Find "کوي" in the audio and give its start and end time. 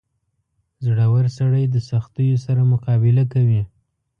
3.33-3.61